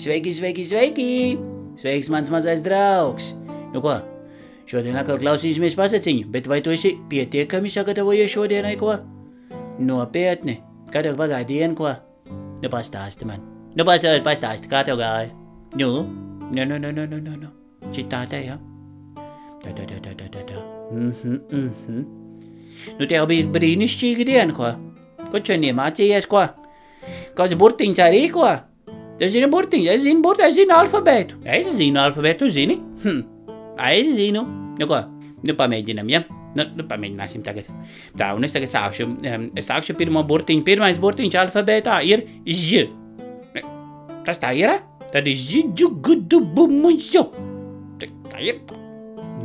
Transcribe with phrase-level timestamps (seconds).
[0.00, 1.06] Sveiki, sveiki, sveiki!
[1.76, 3.34] Sveiks, mans mazais draugs!
[3.74, 3.98] Nu ko,
[4.64, 8.94] šodien atkal klausīsimies pasaciņu, bet vai tu esi pietiekami sagatavojies šodienai ko?
[9.84, 10.54] Nopietni,
[10.88, 11.92] kā tev pagāja diena, ko?
[12.62, 13.44] Nu pastāsti man.
[13.76, 15.28] Nu pastāsti, pastāsti, kā tev gāja?
[15.76, 15.90] Nu,
[16.48, 17.52] nu, nu, nu, nu, nu, nu, nu.
[17.92, 18.56] Šitā te, jā.
[19.60, 20.64] Tā, tā, tā, tā, tā, tā, tā.
[20.96, 22.00] Mhm, mhm.
[22.96, 24.72] Nu tev bija brīnišķīga diena, ko?
[25.28, 26.48] Ko čeniem mācījies, ko?
[27.36, 28.48] Kāds burtiņš arī, ko?
[29.20, 31.40] Es zinu burtiņu, es zinu burtiņu, es zinu alfabētu.
[31.44, 32.78] Es zinu alfabētu, tu zini?
[33.04, 33.22] Hm.
[33.90, 34.46] Es zinu.
[34.80, 35.02] Nu ko,
[35.44, 36.22] nu pamēģinam, ja?
[36.56, 37.68] Nu, nu pamēģināsim tagad.
[38.18, 39.06] Tā, un es tagad sākšu.
[39.28, 40.64] Um, es sākšu pirmo burtiņu.
[40.66, 42.88] Pirmais burtiņš alfabētā ir ž.
[44.26, 44.72] Tas tā ir?
[45.12, 47.24] Tad ir ž, džu, gudu, bumuņšu.
[48.00, 48.62] Tā ir.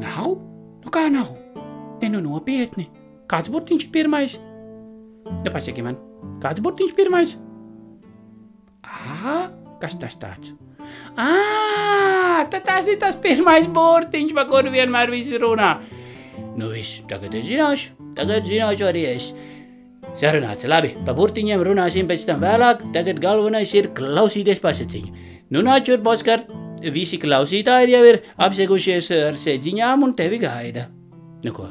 [0.00, 0.36] Nav?
[0.84, 1.34] Nu kā nav?
[2.00, 2.88] Ne, nu nopietni.
[3.30, 4.38] Kāds burtiņš ir pirmais?
[5.44, 5.96] Nu pasaki man,
[6.42, 7.36] kāds burtiņš pirmais?
[8.84, 9.36] Ā,
[9.84, 10.54] kas tas tāds?
[11.14, 15.76] Ā, tad tas ir tas pirmais burtiņš, pa kuru vienmēr visi runā.
[16.58, 19.30] Nu viss, tagad es zināšu, tagad zināšu arī es.
[20.18, 25.24] Sarunāts, labi, pa burtiņiem runāsim pēc tam vēlāk, tagad galvenais ir klausīties pasaciņu.
[25.54, 26.44] Nu nāc šurp, Oskar,
[26.94, 30.88] visi klausītāji jau ir apsegušies ar sēdziņām un tevi gaida.
[31.44, 31.68] Nu ko,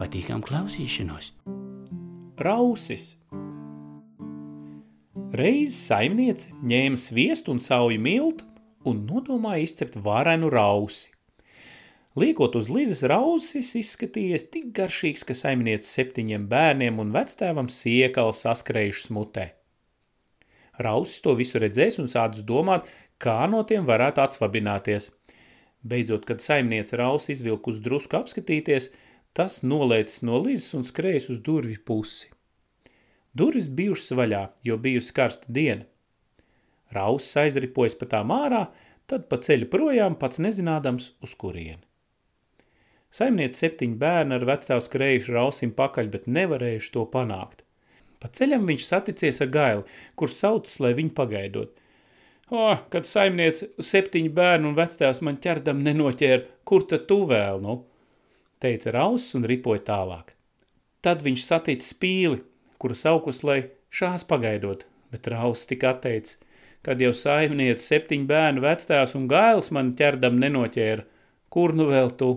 [0.00, 1.32] patīkam klausīšanos!
[2.42, 3.21] Rausis.
[5.32, 8.44] Reiz saimniece ņēma sviestu un sauju miltu
[8.84, 11.06] un nodomāja izcept varenu rausi.
[12.20, 19.06] Liekot uz Lizas rausis, izskatījies tik garšīgs, ka saimniece septiņiem bērniem un vectēvam siekali saskrējuši
[19.06, 19.46] smutē.
[20.84, 25.08] Rausis to visu redzēs un sācis domāt, kā no tiem varētu atsvabināties.
[25.80, 28.92] Beidzot, kad saimniece rausi izvilk uz drusku apskatīties,
[29.32, 32.31] tas nolēcis no Lizas un skrējis uz durvju pusi.
[33.32, 35.86] Durvis bijušas vaļā, jo bijusi karsta diena.
[36.92, 38.66] Rausis aizripojas pa tām ārā,
[39.08, 41.80] tad pa ceļu projām pats nezinādams uz kurieni.
[43.12, 47.64] Saimniece septiņi bērni ar vecstāvu skrējuši rausim pakaļ, bet nevarējuši to panākt.
[48.20, 51.72] Pa ceļam viņš saticies ar gaili, kurš saucas, lai viņu pagaidot.
[52.52, 57.80] O, kad saimniece septiņi bērni un vecstāvs man ķerdam nenoķēra, kur tad tu vēl, nu?
[58.60, 60.34] Teica rausis un ripoja tālāk.
[61.02, 62.42] Tad viņš satīca spīli,
[62.82, 63.60] kura saukus, lai
[63.94, 64.82] šās pagaidot,
[65.14, 66.38] bet rausis tika atteicis,
[66.82, 71.04] kad jau saimniece septiņu bērnu vectēvs un gails man ķerdam nenoķēra,
[71.52, 72.32] kur nu vēl tu?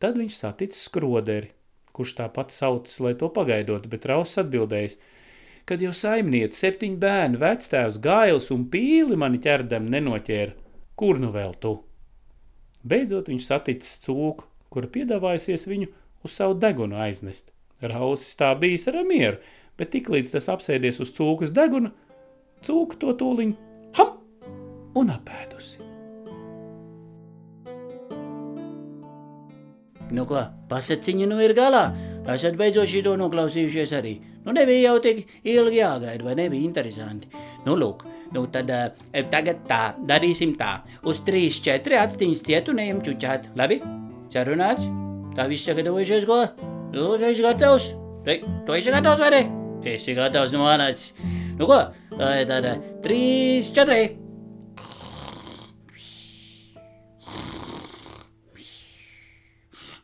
[0.00, 1.50] Tad viņš saticis skroderi,
[1.92, 4.96] kurš tāpat saucis, lai to pagaidot, bet rausis atbildējis,
[5.68, 10.56] kad jau saimniece septiņu bērnu vectēvs gails un pīli mani ķerdam nenoķēra,
[10.96, 11.76] kur nu vēl tu?
[12.80, 15.90] Beidzot viņš saticis cūku, kura piedāvājusies viņu
[16.24, 17.52] uz savu degunu aiznest.
[17.80, 19.40] Rausis tā bijis ar mieru,
[19.80, 21.92] bet tiklīdz tas apsēdies uz cūkas deguna,
[22.66, 23.54] cūka to tūliņ
[23.98, 24.16] ham
[25.00, 25.86] un apēdusi.
[30.10, 31.90] Nu ko, pasaciņa nu ir galā.
[32.30, 34.12] Esat beidzot šito noklausījušies arī.
[34.44, 37.30] Nu nebija jau tik ilgi jāgaida, vai nebija interesanti.
[37.66, 38.04] Nu lūk,
[38.34, 38.88] nu tad uh,
[39.32, 40.80] tagad tā, darīsim tā.
[41.10, 43.50] Uz trīs, četri atstiņas cietu neiem čučāt.
[43.58, 43.80] Labi?
[44.30, 44.86] Sarunāts?
[45.34, 46.44] Tā viss sagatavojušies, ko?
[46.92, 47.84] Nu, tu esi gatavs?
[48.26, 49.40] Te, tu esi gatavs vai ne?
[49.92, 51.12] Esi gatavs, nu manācis.
[51.54, 51.76] Nu ko,
[52.18, 52.66] tad
[53.04, 54.16] trīs, četri.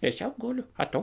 [0.06, 1.02] Es jau guļu, a tu?